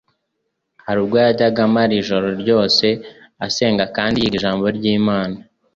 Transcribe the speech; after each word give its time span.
Hari 0.85 0.97
ubwo 1.03 1.15
yajyaga 1.23 1.61
amara 1.67 1.93
ijoro 2.01 2.27
ryose 2.41 2.85
asenga 3.45 3.83
kandi 3.95 4.15
yiga 4.21 4.35
Ijambo 4.39 4.65
ry'Imana, 4.77 5.37